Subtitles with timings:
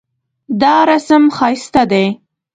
[0.61, 2.05] دا رسم ښایسته دی